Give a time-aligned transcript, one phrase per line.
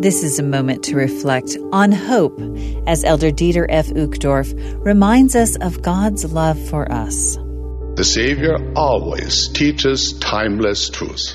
[0.00, 2.38] This is a moment to reflect on hope
[2.86, 3.88] as Elder Dieter F.
[3.88, 4.54] Uchtdorf
[4.84, 7.36] reminds us of God's love for us.
[7.96, 11.34] The Savior always teaches timeless truth.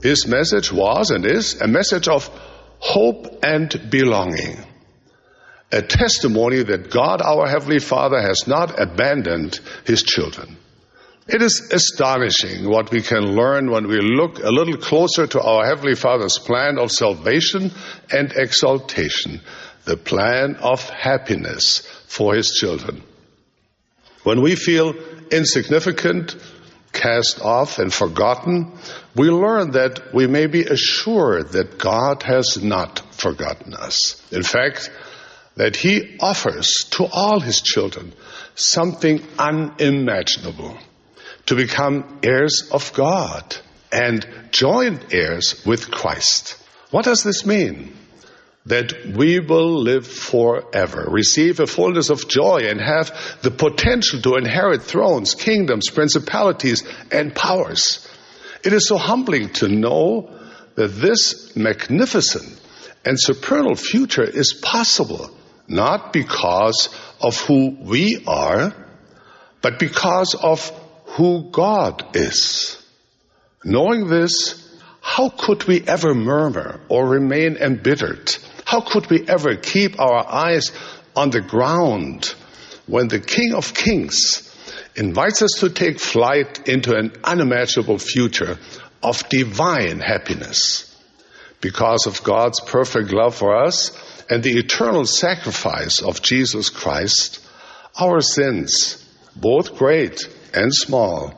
[0.00, 2.28] His message was and is a message of
[2.78, 4.58] hope and belonging.
[5.72, 10.58] A testimony that God, our Heavenly Father, has not abandoned His children.
[11.28, 15.66] It is astonishing what we can learn when we look a little closer to our
[15.66, 17.70] Heavenly Father's plan of salvation
[18.10, 19.42] and exaltation,
[19.84, 23.02] the plan of happiness for His children.
[24.22, 24.94] When we feel
[25.30, 26.34] insignificant,
[26.94, 28.78] cast off, and forgotten,
[29.14, 34.22] we learn that we may be assured that God has not forgotten us.
[34.32, 34.90] In fact,
[35.56, 38.14] that He offers to all His children
[38.54, 40.78] something unimaginable
[41.48, 43.56] to become heirs of God
[43.90, 46.62] and joint heirs with Christ.
[46.90, 47.96] What does this mean?
[48.66, 54.36] That we will live forever, receive a fullness of joy, and have the potential to
[54.36, 58.06] inherit thrones, kingdoms, principalities, and powers.
[58.62, 60.30] It is so humbling to know
[60.74, 62.60] that this magnificent
[63.06, 65.30] and supernal future is possible,
[65.66, 66.90] not because
[67.22, 68.74] of who we are,
[69.62, 70.70] but because of
[71.08, 72.82] who God is.
[73.64, 74.64] Knowing this,
[75.00, 78.36] how could we ever murmur or remain embittered?
[78.64, 80.70] How could we ever keep our eyes
[81.16, 82.34] on the ground
[82.86, 84.44] when the King of Kings
[84.94, 88.58] invites us to take flight into an unimaginable future
[89.02, 90.84] of divine happiness?
[91.60, 93.90] Because of God's perfect love for us
[94.30, 97.40] and the eternal sacrifice of Jesus Christ,
[97.98, 101.34] our sins, both great and small,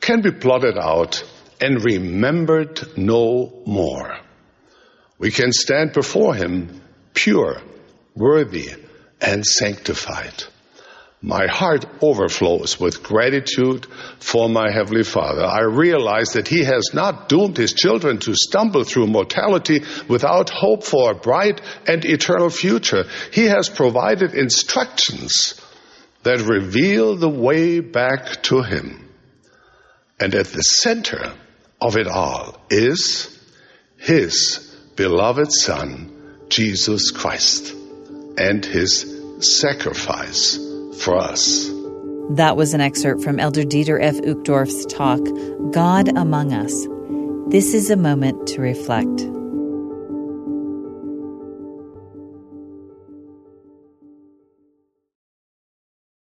[0.00, 1.22] can be blotted out
[1.60, 4.16] and remembered no more.
[5.18, 6.80] We can stand before Him
[7.12, 7.60] pure,
[8.14, 8.70] worthy,
[9.20, 10.44] and sanctified.
[11.22, 13.86] My heart overflows with gratitude
[14.20, 15.44] for my Heavenly Father.
[15.44, 20.82] I realize that He has not doomed His children to stumble through mortality without hope
[20.82, 23.04] for a bright and eternal future.
[23.32, 25.60] He has provided instructions
[26.22, 29.08] that reveal the way back to Him.
[30.18, 31.32] And at the center
[31.80, 33.38] of it all is
[33.96, 37.74] His beloved Son, Jesus Christ,
[38.36, 40.58] and His sacrifice
[40.98, 41.70] for us.
[42.30, 44.16] That was an excerpt from Elder Dieter F.
[44.16, 45.20] Uchtdorf's talk,
[45.72, 46.86] God Among Us.
[47.50, 49.39] This is a moment to reflect.